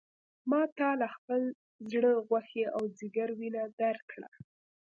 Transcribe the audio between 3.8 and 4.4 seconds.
درکړه.